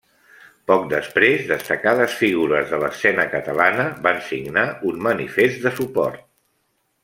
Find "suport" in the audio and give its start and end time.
5.83-6.27